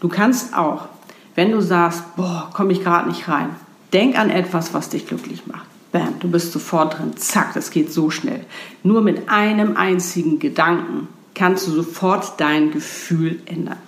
Du 0.00 0.08
kannst 0.08 0.56
auch, 0.56 0.88
wenn 1.34 1.52
du 1.52 1.60
sagst, 1.60 2.16
boah, 2.16 2.50
komme 2.52 2.72
ich 2.72 2.82
gerade 2.82 3.08
nicht 3.08 3.28
rein, 3.28 3.50
denk 3.92 4.18
an 4.18 4.30
etwas, 4.30 4.74
was 4.74 4.88
dich 4.88 5.06
glücklich 5.06 5.46
macht. 5.46 5.66
Bam, 5.92 6.18
du 6.20 6.30
bist 6.30 6.52
sofort 6.52 6.98
drin. 6.98 7.16
Zack, 7.16 7.54
das 7.54 7.70
geht 7.70 7.92
so 7.92 8.10
schnell. 8.10 8.44
Nur 8.82 9.00
mit 9.02 9.28
einem 9.28 9.76
einzigen 9.76 10.38
Gedanken 10.38 11.08
kannst 11.34 11.66
du 11.66 11.70
sofort 11.70 12.40
dein 12.40 12.70
Gefühl 12.72 13.40
ändern. 13.46 13.78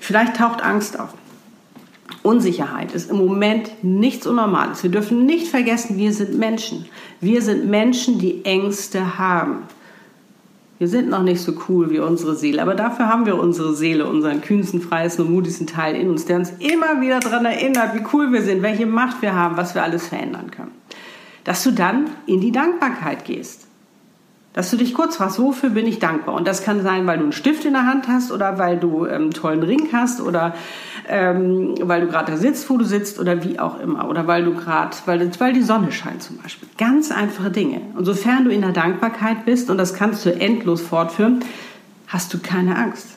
Vielleicht 0.00 0.36
taucht 0.36 0.62
Angst 0.62 0.98
auf. 0.98 1.10
Unsicherheit 2.22 2.92
ist 2.92 3.10
im 3.10 3.18
Moment 3.18 3.70
nichts 3.82 4.26
Unnormales. 4.26 4.82
Wir 4.82 4.90
dürfen 4.90 5.24
nicht 5.24 5.48
vergessen, 5.48 5.96
wir 5.96 6.12
sind 6.12 6.38
Menschen. 6.38 6.86
Wir 7.20 7.42
sind 7.42 7.66
Menschen, 7.66 8.18
die 8.18 8.44
Ängste 8.44 9.18
haben. 9.18 9.62
Wir 10.78 10.86
sind 10.86 11.08
noch 11.08 11.22
nicht 11.22 11.40
so 11.40 11.54
cool 11.68 11.90
wie 11.90 11.98
unsere 11.98 12.36
Seele, 12.36 12.62
aber 12.62 12.74
dafür 12.74 13.08
haben 13.08 13.26
wir 13.26 13.36
unsere 13.36 13.74
Seele, 13.74 14.06
unseren 14.06 14.40
kühnsten, 14.40 14.80
freiesten 14.80 15.26
und 15.26 15.32
mutigsten 15.32 15.66
Teil 15.66 15.96
in 15.96 16.08
uns, 16.08 16.24
der 16.24 16.36
uns 16.36 16.52
immer 16.58 17.00
wieder 17.00 17.18
daran 17.20 17.44
erinnert, 17.44 17.94
wie 17.94 18.04
cool 18.12 18.32
wir 18.32 18.42
sind, 18.42 18.62
welche 18.62 18.86
Macht 18.86 19.20
wir 19.20 19.34
haben, 19.34 19.56
was 19.56 19.74
wir 19.74 19.82
alles 19.82 20.06
verändern 20.06 20.50
können. 20.50 20.72
Dass 21.44 21.64
du 21.64 21.72
dann 21.72 22.06
in 22.26 22.40
die 22.40 22.52
Dankbarkeit 22.52 23.24
gehst. 23.24 23.67
Dass 24.58 24.72
du 24.72 24.76
dich 24.76 24.92
kurz 24.92 25.14
fragst, 25.14 25.38
wofür 25.38 25.70
bin 25.70 25.86
ich 25.86 26.00
dankbar? 26.00 26.34
Und 26.34 26.48
das 26.48 26.64
kann 26.64 26.82
sein, 26.82 27.06
weil 27.06 27.18
du 27.18 27.22
einen 27.22 27.32
Stift 27.32 27.64
in 27.64 27.74
der 27.74 27.86
Hand 27.86 28.08
hast 28.08 28.32
oder 28.32 28.58
weil 28.58 28.76
du 28.76 29.06
ähm, 29.06 29.12
einen 29.12 29.30
tollen 29.30 29.62
Ring 29.62 29.90
hast 29.92 30.20
oder 30.20 30.52
ähm, 31.08 31.76
weil 31.80 32.00
du 32.00 32.08
gerade 32.08 32.32
da 32.32 32.38
sitzt, 32.38 32.68
wo 32.68 32.76
du 32.76 32.84
sitzt 32.84 33.20
oder 33.20 33.44
wie 33.44 33.60
auch 33.60 33.78
immer. 33.78 34.08
Oder 34.08 34.26
weil 34.26 34.44
du 34.44 34.54
gerade, 34.54 34.96
weil, 35.06 35.30
weil 35.38 35.52
die 35.52 35.62
Sonne 35.62 35.92
scheint 35.92 36.24
zum 36.24 36.38
Beispiel. 36.38 36.68
Ganz 36.76 37.12
einfache 37.12 37.52
Dinge. 37.52 37.82
Und 37.94 38.04
sofern 38.04 38.46
du 38.46 38.50
in 38.50 38.62
der 38.62 38.72
Dankbarkeit 38.72 39.44
bist, 39.44 39.70
und 39.70 39.78
das 39.78 39.94
kannst 39.94 40.26
du 40.26 40.34
endlos 40.34 40.80
fortführen, 40.80 41.38
hast 42.08 42.34
du 42.34 42.40
keine 42.40 42.74
Angst. 42.74 43.10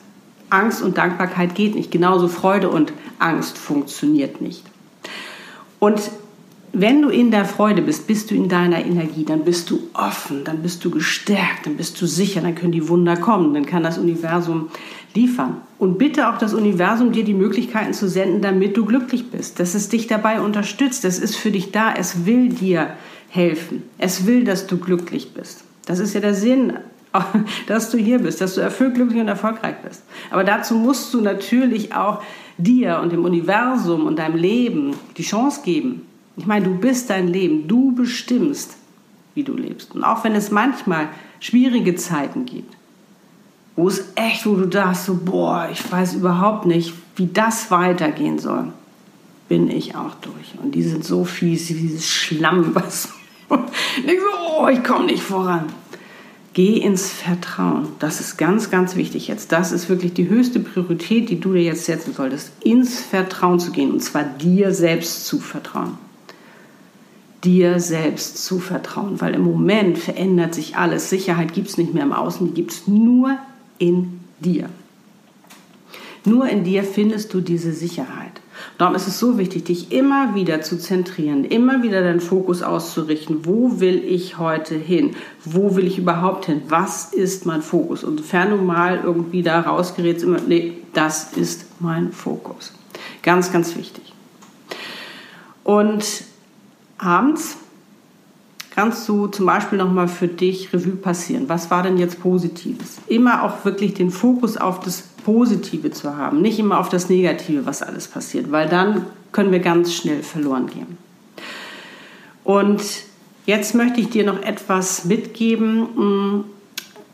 Angst 0.48 0.80
und 0.80 0.96
Dankbarkeit 0.96 1.56
geht 1.56 1.74
nicht. 1.74 1.90
Genauso 1.90 2.28
Freude 2.28 2.70
und 2.70 2.92
Angst 3.18 3.58
funktioniert 3.58 4.40
nicht. 4.40 4.62
Und 5.80 6.02
wenn 6.72 7.02
du 7.02 7.10
in 7.10 7.30
der 7.30 7.44
Freude 7.44 7.82
bist, 7.82 8.06
bist 8.06 8.30
du 8.30 8.34
in 8.34 8.48
deiner 8.48 8.84
Energie, 8.84 9.24
dann 9.24 9.44
bist 9.44 9.70
du 9.70 9.80
offen, 9.92 10.44
dann 10.44 10.62
bist 10.62 10.84
du 10.84 10.90
gestärkt, 10.90 11.66
dann 11.66 11.76
bist 11.76 12.00
du 12.00 12.06
sicher, 12.06 12.40
dann 12.40 12.54
können 12.54 12.72
die 12.72 12.88
Wunder 12.88 13.16
kommen, 13.16 13.52
dann 13.52 13.66
kann 13.66 13.82
das 13.82 13.98
Universum 13.98 14.68
liefern. 15.14 15.58
Und 15.78 15.98
bitte 15.98 16.30
auch 16.30 16.38
das 16.38 16.54
Universum 16.54 17.12
dir 17.12 17.24
die 17.24 17.34
Möglichkeiten 17.34 17.92
zu 17.92 18.08
senden, 18.08 18.40
damit 18.40 18.76
du 18.76 18.86
glücklich 18.86 19.30
bist, 19.30 19.60
dass 19.60 19.74
es 19.74 19.90
dich 19.90 20.06
dabei 20.06 20.40
unterstützt, 20.40 21.04
das 21.04 21.18
ist 21.18 21.36
für 21.36 21.50
dich 21.50 21.72
da, 21.72 21.92
es 21.92 22.24
will 22.24 22.48
dir 22.48 22.94
helfen. 23.28 23.82
Es 23.98 24.26
will, 24.26 24.44
dass 24.44 24.66
du 24.66 24.78
glücklich 24.78 25.34
bist. 25.34 25.64
Das 25.86 25.98
ist 25.98 26.14
ja 26.14 26.20
der 26.20 26.34
Sinn, 26.34 26.74
dass 27.66 27.90
du 27.90 27.98
hier 27.98 28.20
bist, 28.20 28.40
dass 28.40 28.54
du 28.54 28.62
erfüllt, 28.62 28.94
glücklich 28.94 29.20
und 29.20 29.28
erfolgreich 29.28 29.76
bist. 29.86 30.04
Aber 30.30 30.44
dazu 30.44 30.74
musst 30.74 31.12
du 31.12 31.20
natürlich 31.20 31.94
auch 31.94 32.22
dir 32.56 33.00
und 33.02 33.12
dem 33.12 33.24
Universum 33.24 34.06
und 34.06 34.18
deinem 34.18 34.36
Leben 34.36 34.94
die 35.18 35.22
Chance 35.22 35.60
geben. 35.64 36.06
Ich 36.36 36.46
meine, 36.46 36.64
du 36.64 36.74
bist 36.74 37.10
dein 37.10 37.28
Leben, 37.28 37.68
du 37.68 37.92
bestimmst, 37.94 38.76
wie 39.34 39.42
du 39.42 39.54
lebst. 39.54 39.94
Und 39.94 40.04
auch 40.04 40.24
wenn 40.24 40.34
es 40.34 40.50
manchmal 40.50 41.08
schwierige 41.40 41.94
Zeiten 41.94 42.46
gibt, 42.46 42.74
wo 43.76 43.88
es 43.88 44.04
echt, 44.14 44.46
wo 44.46 44.54
du 44.54 44.66
dachtest, 44.66 45.06
so, 45.06 45.18
boah, 45.22 45.68
ich 45.72 45.90
weiß 45.90 46.14
überhaupt 46.14 46.66
nicht, 46.66 46.94
wie 47.16 47.26
das 47.26 47.70
weitergehen 47.70 48.38
soll, 48.38 48.72
bin 49.48 49.70
ich 49.70 49.96
auch 49.96 50.14
durch. 50.22 50.54
Und 50.62 50.74
die 50.74 50.82
sind 50.82 51.04
so 51.04 51.24
fies, 51.24 51.68
wie 51.70 51.74
dieses 51.74 52.08
Schlamm, 52.08 52.70
was 52.74 53.08
ich 54.06 54.18
so, 54.20 54.60
oh, 54.60 54.68
ich 54.68 54.82
komme 54.82 55.06
nicht 55.06 55.22
voran. 55.22 55.66
Geh 56.54 56.78
ins 56.78 57.10
Vertrauen. 57.10 57.88
Das 57.98 58.20
ist 58.20 58.36
ganz, 58.36 58.70
ganz 58.70 58.94
wichtig 58.96 59.28
jetzt. 59.28 59.52
Das 59.52 59.72
ist 59.72 59.88
wirklich 59.88 60.12
die 60.12 60.28
höchste 60.28 60.60
Priorität, 60.60 61.30
die 61.30 61.40
du 61.40 61.54
dir 61.54 61.62
jetzt 61.62 61.86
setzen 61.86 62.12
solltest. 62.12 62.52
Ins 62.62 63.00
Vertrauen 63.00 63.58
zu 63.58 63.72
gehen 63.72 63.90
und 63.90 64.00
zwar 64.00 64.22
dir 64.22 64.72
selbst 64.74 65.26
zu 65.26 65.40
vertrauen. 65.40 65.96
Dir 67.44 67.80
selbst 67.80 68.44
zu 68.44 68.58
vertrauen, 68.58 69.20
weil 69.20 69.34
im 69.34 69.42
Moment 69.42 69.98
verändert 69.98 70.54
sich 70.54 70.76
alles. 70.76 71.10
Sicherheit 71.10 71.54
gibt 71.54 71.68
es 71.68 71.78
nicht 71.78 71.92
mehr 71.92 72.04
im 72.04 72.12
Außen, 72.12 72.46
die 72.46 72.54
gibt 72.54 72.72
es 72.72 72.86
nur 72.86 73.36
in 73.78 74.20
dir. 74.40 74.68
Nur 76.24 76.48
in 76.48 76.62
dir 76.62 76.84
findest 76.84 77.34
du 77.34 77.40
diese 77.40 77.72
Sicherheit. 77.72 78.40
Darum 78.78 78.94
ist 78.94 79.08
es 79.08 79.18
so 79.18 79.38
wichtig, 79.38 79.64
dich 79.64 79.92
immer 79.92 80.34
wieder 80.34 80.60
zu 80.62 80.78
zentrieren, 80.78 81.44
immer 81.44 81.82
wieder 81.82 82.02
deinen 82.02 82.20
Fokus 82.20 82.62
auszurichten. 82.62 83.44
Wo 83.44 83.80
will 83.80 84.02
ich 84.04 84.38
heute 84.38 84.76
hin? 84.76 85.16
Wo 85.44 85.76
will 85.76 85.86
ich 85.86 85.98
überhaupt 85.98 86.46
hin? 86.46 86.62
Was 86.68 87.12
ist 87.12 87.44
mein 87.44 87.62
Fokus? 87.62 88.04
Und 88.04 88.18
sofern 88.18 88.50
du 88.50 88.56
mal 88.56 89.00
irgendwie 89.02 89.42
da 89.42 89.60
rausgerätst, 89.60 90.24
immer, 90.24 90.40
nee, 90.46 90.74
das 90.94 91.32
ist 91.32 91.66
mein 91.80 92.12
Fokus. 92.12 92.72
Ganz, 93.22 93.52
ganz 93.52 93.76
wichtig. 93.76 94.12
Und 95.64 96.24
abends 97.02 97.56
kannst 98.74 99.08
du 99.08 99.26
zum 99.26 99.46
Beispiel 99.46 99.78
nochmal 99.78 100.08
für 100.08 100.28
dich 100.28 100.72
Revue 100.72 100.96
passieren. 100.96 101.48
Was 101.48 101.70
war 101.70 101.82
denn 101.82 101.98
jetzt 101.98 102.20
Positives? 102.20 102.98
Immer 103.06 103.42
auch 103.42 103.64
wirklich 103.64 103.94
den 103.94 104.10
Fokus 104.10 104.56
auf 104.56 104.80
das 104.80 105.02
Positive 105.24 105.90
zu 105.90 106.16
haben, 106.16 106.40
nicht 106.40 106.58
immer 106.58 106.78
auf 106.78 106.88
das 106.88 107.08
Negative, 107.08 107.66
was 107.66 107.82
alles 107.82 108.08
passiert, 108.08 108.50
weil 108.50 108.68
dann 108.68 109.06
können 109.30 109.52
wir 109.52 109.60
ganz 109.60 109.94
schnell 109.94 110.22
verloren 110.22 110.66
gehen. 110.66 110.98
Und 112.44 112.82
jetzt 113.46 113.74
möchte 113.74 114.00
ich 114.00 114.10
dir 114.10 114.24
noch 114.24 114.42
etwas 114.42 115.04
mitgeben, 115.04 115.80
mm, 115.80 116.44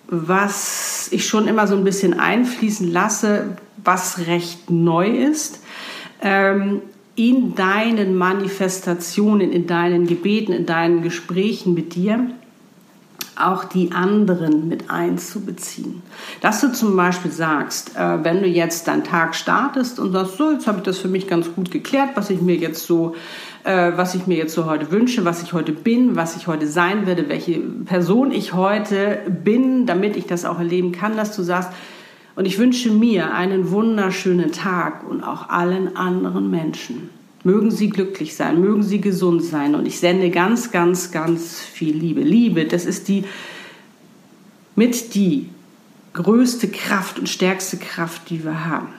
was 0.08 1.08
ich 1.10 1.26
schon 1.26 1.48
immer 1.48 1.66
so 1.66 1.76
ein 1.76 1.84
bisschen 1.84 2.18
einfließen 2.18 2.90
lasse, 2.90 3.56
was 3.84 4.26
recht 4.26 4.70
neu 4.70 5.08
ist. 5.08 5.60
Ähm, 6.22 6.80
in 7.18 7.56
deinen 7.56 8.16
Manifestationen, 8.16 9.50
in 9.50 9.66
deinen 9.66 10.06
Gebeten, 10.06 10.52
in 10.52 10.66
deinen 10.66 11.02
Gesprächen 11.02 11.74
mit 11.74 11.96
dir 11.96 12.30
auch 13.34 13.64
die 13.64 13.92
anderen 13.92 14.68
mit 14.68 14.90
einzubeziehen. 14.90 16.02
Dass 16.40 16.60
du 16.60 16.72
zum 16.72 16.96
Beispiel 16.96 17.30
sagst, 17.30 17.96
äh, 17.96 18.24
wenn 18.24 18.42
du 18.42 18.48
jetzt 18.48 18.88
deinen 18.88 19.04
Tag 19.04 19.34
startest 19.34 19.98
und 19.98 20.12
sagst, 20.12 20.36
so, 20.36 20.50
jetzt 20.52 20.66
habe 20.66 20.78
ich 20.78 20.84
das 20.84 20.98
für 20.98 21.08
mich 21.08 21.26
ganz 21.26 21.52
gut 21.54 21.70
geklärt, 21.70 22.10
was 22.14 22.30
ich 22.30 22.40
mir 22.40 22.56
jetzt 22.56 22.86
so, 22.86 23.14
äh, 23.64 23.92
was 23.96 24.14
ich 24.14 24.26
mir 24.26 24.36
jetzt 24.36 24.54
so 24.54 24.66
heute 24.66 24.90
wünsche, 24.90 25.24
was 25.24 25.42
ich 25.42 25.52
heute 25.52 25.72
bin, 25.72 26.16
was 26.16 26.36
ich 26.36 26.46
heute 26.46 26.66
sein 26.66 27.06
werde, 27.06 27.28
welche 27.28 27.58
Person 27.58 28.30
ich 28.30 28.54
heute 28.54 29.20
bin, 29.44 29.86
damit 29.86 30.16
ich 30.16 30.26
das 30.26 30.44
auch 30.44 30.58
erleben 30.58 30.92
kann, 30.92 31.16
dass 31.16 31.34
du 31.34 31.42
sagst, 31.42 31.70
und 32.38 32.44
ich 32.44 32.56
wünsche 32.56 32.92
mir 32.92 33.34
einen 33.34 33.72
wunderschönen 33.72 34.52
Tag 34.52 35.04
und 35.10 35.24
auch 35.24 35.48
allen 35.48 35.96
anderen 35.96 36.52
Menschen. 36.52 37.10
Mögen 37.42 37.72
Sie 37.72 37.90
glücklich 37.90 38.36
sein, 38.36 38.60
mögen 38.60 38.84
Sie 38.84 39.00
gesund 39.00 39.42
sein. 39.42 39.74
Und 39.74 39.86
ich 39.86 39.98
sende 39.98 40.30
ganz, 40.30 40.70
ganz, 40.70 41.10
ganz 41.10 41.58
viel 41.58 41.96
Liebe. 41.96 42.20
Liebe, 42.20 42.64
das 42.64 42.84
ist 42.84 43.08
die 43.08 43.24
mit 44.76 45.16
die 45.16 45.48
größte 46.12 46.68
Kraft 46.68 47.18
und 47.18 47.28
stärkste 47.28 47.76
Kraft, 47.76 48.30
die 48.30 48.44
wir 48.44 48.66
haben. 48.66 48.90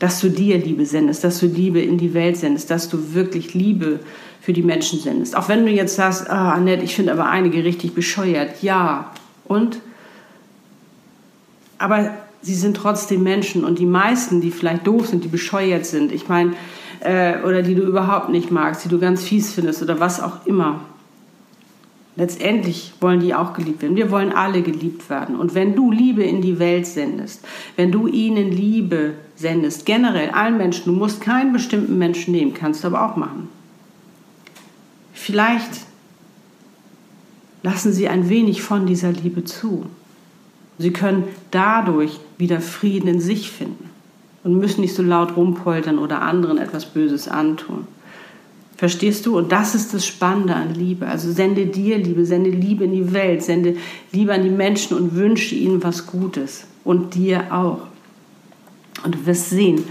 Dass 0.00 0.20
du 0.20 0.28
dir 0.28 0.58
Liebe 0.58 0.86
sendest, 0.86 1.22
dass 1.22 1.38
du 1.38 1.46
Liebe 1.46 1.80
in 1.80 1.98
die 1.98 2.14
Welt 2.14 2.36
sendest, 2.36 2.68
dass 2.72 2.88
du 2.88 3.14
wirklich 3.14 3.54
Liebe 3.54 4.00
für 4.40 4.52
die 4.52 4.64
Menschen 4.64 4.98
sendest. 4.98 5.36
Auch 5.36 5.48
wenn 5.48 5.64
du 5.64 5.70
jetzt 5.70 5.94
sagst, 5.94 6.28
ah, 6.28 6.50
Annette, 6.50 6.82
ich 6.82 6.96
finde 6.96 7.12
aber 7.12 7.26
einige 7.26 7.62
richtig 7.62 7.94
bescheuert. 7.94 8.60
Ja, 8.60 9.12
und? 9.44 9.78
Aber 11.82 12.10
sie 12.42 12.54
sind 12.54 12.76
trotzdem 12.76 13.22
Menschen 13.22 13.64
und 13.64 13.78
die 13.78 13.86
meisten, 13.86 14.40
die 14.40 14.50
vielleicht 14.50 14.86
doof 14.86 15.08
sind, 15.08 15.24
die 15.24 15.28
bescheuert 15.28 15.84
sind, 15.84 16.12
ich 16.12 16.28
meine, 16.28 16.54
äh, 17.00 17.42
oder 17.42 17.62
die 17.62 17.74
du 17.74 17.82
überhaupt 17.82 18.28
nicht 18.28 18.50
magst, 18.52 18.84
die 18.84 18.88
du 18.88 19.00
ganz 19.00 19.24
fies 19.24 19.52
findest 19.52 19.82
oder 19.82 19.98
was 19.98 20.22
auch 20.22 20.46
immer. 20.46 20.80
Letztendlich 22.14 22.92
wollen 23.00 23.20
die 23.20 23.34
auch 23.34 23.54
geliebt 23.54 23.82
werden. 23.82 23.96
Wir 23.96 24.10
wollen 24.10 24.32
alle 24.32 24.62
geliebt 24.62 25.08
werden. 25.08 25.34
Und 25.34 25.54
wenn 25.54 25.74
du 25.74 25.90
Liebe 25.90 26.22
in 26.22 26.42
die 26.42 26.58
Welt 26.58 26.86
sendest, 26.86 27.42
wenn 27.76 27.90
du 27.90 28.06
ihnen 28.06 28.52
Liebe 28.52 29.14
sendest, 29.34 29.86
generell 29.86 30.30
allen 30.30 30.58
Menschen, 30.58 30.92
du 30.92 30.92
musst 30.92 31.22
keinen 31.22 31.52
bestimmten 31.52 31.96
Menschen 31.98 32.32
nehmen, 32.32 32.52
kannst 32.52 32.84
du 32.84 32.88
aber 32.88 33.04
auch 33.04 33.16
machen. 33.16 33.48
Vielleicht 35.14 35.86
lassen 37.62 37.92
sie 37.92 38.08
ein 38.08 38.28
wenig 38.28 38.62
von 38.62 38.86
dieser 38.86 39.10
Liebe 39.10 39.44
zu. 39.44 39.86
Sie 40.78 40.92
können 40.92 41.24
dadurch 41.50 42.18
wieder 42.38 42.60
Frieden 42.60 43.08
in 43.08 43.20
sich 43.20 43.50
finden 43.50 43.90
und 44.44 44.58
müssen 44.58 44.80
nicht 44.80 44.94
so 44.94 45.02
laut 45.02 45.36
rumpoltern 45.36 45.98
oder 45.98 46.22
anderen 46.22 46.58
etwas 46.58 46.86
Böses 46.86 47.28
antun. 47.28 47.86
Verstehst 48.76 49.26
du? 49.26 49.38
Und 49.38 49.52
das 49.52 49.76
ist 49.76 49.94
das 49.94 50.04
Spannende 50.04 50.56
an 50.56 50.74
Liebe. 50.74 51.06
Also 51.06 51.30
sende 51.30 51.66
dir 51.66 51.98
Liebe, 51.98 52.26
sende 52.26 52.50
Liebe 52.50 52.84
in 52.84 52.92
die 52.92 53.12
Welt, 53.12 53.42
sende 53.42 53.76
Liebe 54.10 54.32
an 54.34 54.42
die 54.42 54.50
Menschen 54.50 54.96
und 54.96 55.14
wünsche 55.14 55.54
ihnen 55.54 55.84
was 55.84 56.06
Gutes. 56.06 56.64
Und 56.82 57.14
dir 57.14 57.54
auch. 57.54 57.82
Und 59.04 59.14
du 59.14 59.26
wirst 59.26 59.50
sehen, 59.50 59.84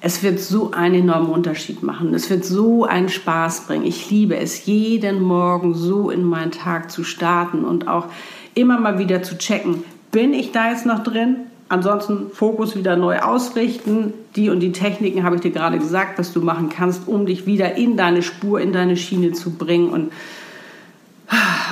es 0.00 0.22
wird 0.22 0.40
so 0.40 0.70
einen 0.70 0.94
enormen 0.94 1.30
Unterschied 1.30 1.82
machen. 1.82 2.14
Es 2.14 2.30
wird 2.30 2.46
so 2.46 2.84
einen 2.84 3.10
Spaß 3.10 3.66
bringen. 3.66 3.84
Ich 3.84 4.10
liebe 4.10 4.36
es, 4.38 4.64
jeden 4.64 5.20
Morgen 5.20 5.74
so 5.74 6.08
in 6.08 6.24
meinen 6.24 6.50
Tag 6.50 6.90
zu 6.90 7.04
starten 7.04 7.64
und 7.64 7.88
auch 7.88 8.06
immer 8.54 8.80
mal 8.80 8.98
wieder 8.98 9.22
zu 9.22 9.36
checken, 9.36 9.84
bin 10.10 10.34
ich 10.34 10.52
da 10.52 10.70
jetzt 10.70 10.86
noch 10.86 11.02
drin? 11.02 11.36
Ansonsten 11.68 12.30
Fokus 12.30 12.74
wieder 12.74 12.96
neu 12.96 13.20
ausrichten. 13.20 14.12
Die 14.34 14.50
und 14.50 14.60
die 14.60 14.72
Techniken 14.72 15.22
habe 15.22 15.36
ich 15.36 15.42
dir 15.42 15.52
gerade 15.52 15.78
gesagt, 15.78 16.18
dass 16.18 16.32
du 16.32 16.40
machen 16.40 16.68
kannst, 16.68 17.06
um 17.06 17.26
dich 17.26 17.46
wieder 17.46 17.76
in 17.76 17.96
deine 17.96 18.22
Spur, 18.22 18.60
in 18.60 18.72
deine 18.72 18.96
Schiene 18.96 19.32
zu 19.32 19.50
bringen 19.50 19.90
und 19.90 20.12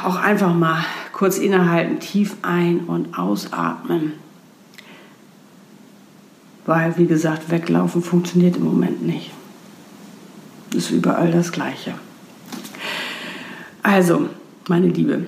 auch 0.04 0.16
einfach 0.16 0.54
mal 0.54 0.84
kurz 1.12 1.38
innehalten, 1.38 1.98
tief 1.98 2.36
ein- 2.42 2.80
und 2.86 3.18
ausatmen. 3.18 4.12
Weil, 6.64 6.96
wie 6.96 7.06
gesagt, 7.06 7.50
weglaufen 7.50 8.02
funktioniert 8.02 8.56
im 8.56 8.64
Moment 8.64 9.04
nicht. 9.04 9.32
Ist 10.74 10.90
überall 10.90 11.32
das 11.32 11.50
Gleiche. 11.50 11.94
Also, 13.82 14.28
meine 14.68 14.88
Liebe, 14.88 15.26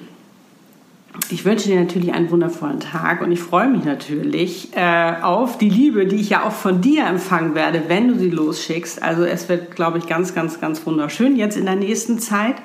ich 1.29 1.45
wünsche 1.45 1.69
dir 1.69 1.81
natürlich 1.81 2.13
einen 2.13 2.31
wundervollen 2.31 2.81
Tag 2.81 3.21
und 3.21 3.31
ich 3.33 3.41
freue 3.41 3.69
mich 3.69 3.85
natürlich 3.85 4.71
äh, 4.77 5.15
auf 5.23 5.59
die 5.59 5.69
Liebe, 5.69 6.07
die 6.07 6.17
ich 6.17 6.31
ja 6.31 6.45
auch 6.45 6.53
von 6.53 6.81
dir 6.81 7.07
empfangen 7.07 7.55
werde, 7.55 7.85
wenn 7.89 8.09
du 8.09 8.19
sie 8.19 8.31
losschickst. 8.31 9.03
Also 9.03 9.25
es 9.25 9.49
wird, 9.49 9.77
glaube 9.77 9.99
ich, 9.99 10.07
ganz, 10.07 10.35
ganz, 10.35 10.61
ganz 10.61 10.85
wunderschön 10.87 11.37
jetzt 11.37 11.57
in 11.57 11.67
der 11.67 11.77
nächsten 11.77 12.19
Zeit. 12.19 12.57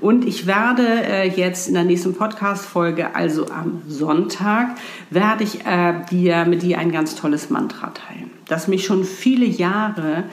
Und 0.00 0.26
ich 0.26 0.46
werde 0.46 0.82
äh, 0.86 1.28
jetzt 1.28 1.68
in 1.68 1.74
der 1.74 1.84
nächsten 1.84 2.14
Podcast-Folge, 2.14 3.14
also 3.14 3.48
am 3.48 3.82
Sonntag, 3.88 4.76
werde 5.10 5.44
ich 5.44 5.64
äh, 5.66 5.94
dir, 6.10 6.44
mit 6.44 6.62
dir 6.62 6.78
ein 6.78 6.92
ganz 6.92 7.14
tolles 7.16 7.50
Mantra 7.50 7.90
teilen, 7.90 8.30
das 8.48 8.68
mich 8.68 8.84
schon 8.84 9.04
viele 9.04 9.46
Jahre 9.46 10.24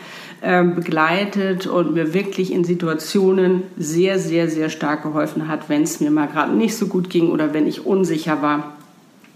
ähm, 0.42 0.76
begleitet 0.76 1.68
und 1.68 1.94
mir 1.94 2.14
wirklich 2.14 2.52
in 2.52 2.64
Situationen 2.64 3.64
sehr, 3.78 4.20
sehr, 4.20 4.50
sehr 4.50 4.70
stark 4.70 5.04
geholfen 5.04 5.48
hat, 5.48 5.70
wenn 5.70 5.84
es 5.84 6.02
mir 6.02 6.12
mal 6.12 6.28
gerade 6.28 6.54
nicht 6.54 6.76
so 6.76 6.88
gut 6.88 7.10
ging 7.10 7.30
oder 7.30 7.54
wenn 7.54 7.66
ich 7.66 7.86
unsicher 7.86 8.42
war, 8.42 8.76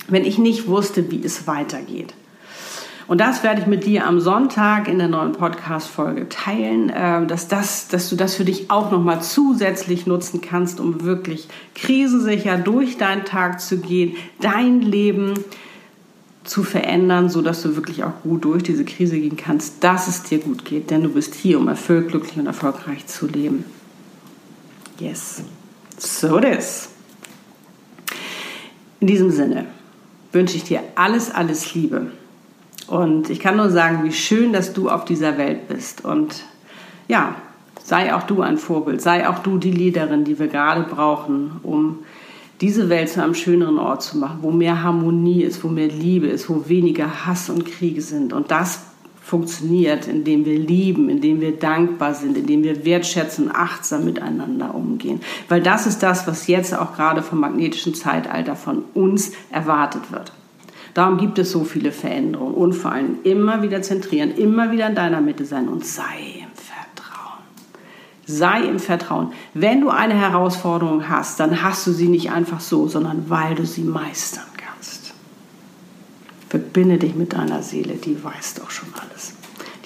wenn 0.10 0.26
ich 0.26 0.38
nicht 0.38 0.68
wusste, 0.68 1.10
wie 1.12 1.24
es 1.24 1.48
weitergeht. 1.48 2.14
Und 3.08 3.22
das 3.22 3.42
werde 3.42 3.62
ich 3.62 3.68
mit 3.68 3.86
dir 3.86 4.06
am 4.06 4.20
Sonntag 4.20 4.90
in 4.90 5.00
der 5.00 5.08
neuen 5.08 5.32
Podcast-Folge 5.32 6.28
teilen, 6.28 6.90
äh, 6.90 7.26
dass, 7.26 7.48
das, 7.48 7.88
dass 7.88 8.10
du 8.10 8.18
das 8.18 8.36
für 8.36 8.44
dich 8.44 8.70
auch 8.70 8.92
nochmal 8.92 9.22
zusätzlich 9.22 10.08
nutzen 10.08 10.42
kannst, 10.42 10.82
um 10.82 11.04
wirklich 11.04 11.48
krisensicher 11.74 12.58
durch 12.58 12.98
deinen 12.98 13.24
Tag 13.24 13.62
zu 13.62 13.78
gehen, 13.80 14.18
dein 14.42 14.82
Leben 14.82 15.36
zu 16.44 16.64
verändern, 16.64 17.30
so 17.30 17.42
dass 17.42 17.62
du 17.62 17.76
wirklich 17.76 18.04
auch 18.04 18.24
gut 18.24 18.44
durch 18.44 18.64
diese 18.64 18.84
Krise 18.84 19.20
gehen 19.20 19.38
kannst, 19.38 19.84
dass 19.84 20.08
es 20.08 20.24
dir 20.24 20.40
gut 20.40 20.66
geht, 20.66 20.90
denn 20.92 21.04
du 21.04 21.10
bist 21.10 21.34
hier, 21.34 21.60
um 21.60 21.68
erfüllt, 21.70 22.10
glücklich 22.10 22.38
und 22.38 22.48
erfolgreich 22.48 23.06
zu 23.08 23.28
leben. 23.28 23.64
Yes, 25.00 25.44
so 25.98 26.38
it 26.38 26.46
is. 26.46 26.90
In 29.00 29.08
diesem 29.08 29.30
Sinne 29.30 29.66
wünsche 30.32 30.58
ich 30.58 30.64
dir 30.64 30.82
alles, 30.96 31.32
alles 31.32 31.74
Liebe. 31.74 32.12
Und 32.88 33.30
ich 33.30 33.40
kann 33.40 33.58
nur 33.58 33.70
sagen, 33.70 34.04
wie 34.04 34.14
schön, 34.14 34.54
dass 34.54 34.74
du 34.74 34.90
auf 34.90 35.06
dieser 35.06 35.38
Welt 35.38 35.68
bist. 35.68 36.04
Und 36.06 36.44
ja, 37.08 37.36
sei 37.84 38.14
auch 38.14 38.24
du 38.24 38.42
ein 38.42 38.58
Vorbild, 38.58 39.02
sei 39.02 39.28
auch 39.28 39.40
du 39.40 39.58
die 39.58 39.72
Leaderin, 39.72 40.24
die 40.24 40.40
wir 40.40 40.48
gerade 40.48 40.84
brauchen, 40.84 41.60
um 41.64 42.00
diese 42.62 42.90
Welt 42.90 43.10
zu 43.10 43.22
einem 43.22 43.36
schöneren 43.36 43.78
Ort 43.78 44.02
zu 44.04 44.18
machen, 44.18 44.40
wo 44.42 44.52
mehr 44.52 44.84
Harmonie 44.84 45.44
ist, 45.44 45.64
wo 45.64 45.68
mehr 45.68 45.88
Liebe 45.90 46.28
ist, 46.28 46.50
wo 46.50 46.68
weniger 46.68 47.26
Hass 47.26 47.50
und 47.50 47.66
Kriege 47.66 48.02
sind. 48.02 48.34
Und 48.34 48.52
das 48.52 48.82
funktioniert, 49.22 50.08
indem 50.08 50.46
wir 50.46 50.58
lieben, 50.58 51.10
indem 51.10 51.42
wir 51.42 51.58
dankbar 51.58 52.14
sind, 52.14 52.38
indem 52.38 52.64
wir 52.64 52.86
wertschätzen 52.86 53.54
achtsam 53.54 54.06
miteinander 54.06 54.74
umgehen. 54.74 55.20
Weil 55.50 55.62
das 55.62 55.86
ist 55.86 56.02
das, 56.02 56.26
was 56.28 56.48
jetzt 56.48 56.74
auch 56.74 56.96
gerade 56.96 57.22
vom 57.22 57.42
magnetischen 57.42 57.94
Zeitalter 57.94 58.56
von 58.56 58.86
uns 58.94 59.34
erwartet 59.52 60.12
wird. 60.12 60.32
Darum 60.98 61.20
gibt 61.20 61.38
es 61.38 61.52
so 61.52 61.64
viele 61.64 61.92
Veränderungen 61.92 62.56
und 62.56 62.74
vor 62.74 62.92
allem 62.92 63.20
immer 63.24 63.62
wieder 63.62 63.84
zentrieren, 63.84 64.32
immer 64.32 64.72
wieder 64.72 64.88
in 64.88 64.96
deiner 64.96 65.22
Mitte 65.22 65.46
sein 65.46 65.68
und 65.68 65.86
sei 65.86 66.40
im 66.40 66.50
Vertrauen. 66.56 67.44
Sei 68.26 68.62
im 68.64 68.80
Vertrauen. 68.80 69.32
Wenn 69.54 69.82
du 69.82 69.90
eine 69.90 70.16
Herausforderung 70.16 71.08
hast, 71.08 71.40
dann 71.40 71.62
hast 71.62 71.86
du 71.86 71.92
sie 71.92 72.08
nicht 72.08 72.32
einfach 72.32 72.62
so, 72.62 72.88
sondern 72.88 73.30
weil 73.30 73.54
du 73.54 73.64
sie 73.64 73.84
meistern 73.84 74.48
kannst. 74.58 75.14
Verbinde 76.50 76.98
dich 76.98 77.14
mit 77.14 77.34
deiner 77.34 77.62
Seele, 77.62 77.94
die 77.94 78.24
weiß 78.24 78.56
doch 78.56 78.72
schon 78.72 78.90
alles 79.00 79.37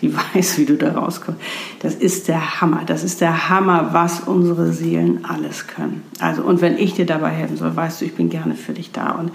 die 0.01 0.13
weiß, 0.15 0.57
wie 0.57 0.65
du 0.65 0.75
da 0.75 0.93
rauskommst. 0.93 1.39
Das 1.79 1.95
ist 1.95 2.27
der 2.27 2.61
Hammer. 2.61 2.83
Das 2.85 3.03
ist 3.03 3.21
der 3.21 3.49
Hammer, 3.49 3.89
was 3.91 4.21
unsere 4.21 4.73
Seelen 4.73 5.25
alles 5.25 5.67
können. 5.67 6.03
Also, 6.19 6.43
und 6.43 6.61
wenn 6.61 6.77
ich 6.77 6.93
dir 6.93 7.05
dabei 7.05 7.29
helfen 7.29 7.57
soll, 7.57 7.75
weißt 7.75 8.01
du, 8.01 8.05
ich 8.05 8.15
bin 8.15 8.29
gerne 8.29 8.55
für 8.55 8.73
dich 8.73 8.91
da. 8.91 9.11
Und 9.11 9.31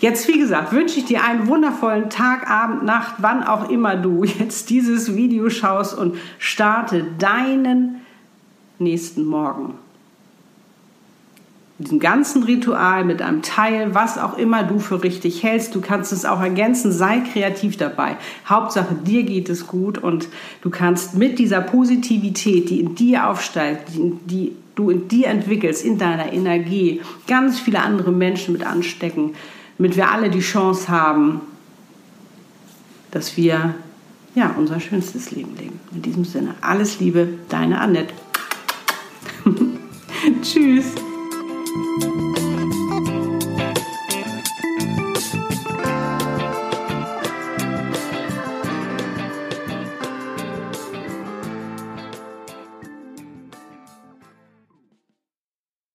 jetzt, 0.00 0.28
wie 0.28 0.38
gesagt, 0.38 0.72
wünsche 0.72 0.98
ich 0.98 1.04
dir 1.04 1.24
einen 1.24 1.46
wundervollen 1.46 2.10
Tag, 2.10 2.50
Abend, 2.50 2.84
Nacht, 2.84 3.16
wann 3.18 3.42
auch 3.42 3.68
immer 3.68 3.96
du 3.96 4.24
jetzt 4.24 4.70
dieses 4.70 5.14
Video 5.14 5.50
schaust 5.50 5.96
und 5.96 6.16
starte 6.38 7.04
deinen 7.18 8.00
nächsten 8.78 9.24
Morgen 9.24 9.74
diesem 11.78 11.98
ganzen 11.98 12.42
Ritual, 12.42 13.04
mit 13.04 13.20
einem 13.20 13.42
Teil, 13.42 13.94
was 13.94 14.16
auch 14.16 14.38
immer 14.38 14.62
du 14.62 14.78
für 14.78 15.02
richtig 15.02 15.42
hältst. 15.42 15.74
Du 15.74 15.82
kannst 15.82 16.10
es 16.12 16.24
auch 16.24 16.40
ergänzen, 16.40 16.90
sei 16.90 17.20
kreativ 17.20 17.76
dabei. 17.76 18.16
Hauptsache, 18.48 18.94
dir 18.94 19.24
geht 19.24 19.50
es 19.50 19.66
gut 19.66 19.98
und 19.98 20.28
du 20.62 20.70
kannst 20.70 21.16
mit 21.16 21.38
dieser 21.38 21.60
Positivität, 21.60 22.70
die 22.70 22.80
in 22.80 22.94
dir 22.94 23.28
aufsteigt, 23.28 23.90
die, 23.94 24.12
die 24.24 24.52
du 24.74 24.90
in 24.90 25.08
dir 25.08 25.28
entwickelst, 25.28 25.84
in 25.84 25.98
deiner 25.98 26.32
Energie, 26.32 27.02
ganz 27.26 27.60
viele 27.60 27.80
andere 27.80 28.12
Menschen 28.12 28.52
mit 28.52 28.64
anstecken, 28.64 29.34
damit 29.76 29.96
wir 29.96 30.10
alle 30.10 30.30
die 30.30 30.40
Chance 30.40 30.88
haben, 30.88 31.42
dass 33.10 33.36
wir 33.36 33.74
ja, 34.34 34.54
unser 34.56 34.80
schönstes 34.80 35.30
Leben 35.30 35.56
leben. 35.56 35.80
In 35.94 36.02
diesem 36.02 36.24
Sinne, 36.24 36.54
alles 36.60 37.00
Liebe, 37.00 37.28
deine 37.48 37.80
Annette. 37.80 38.12
Tschüss. 40.42 41.05
Thank 41.76 42.04
you. 42.04 42.25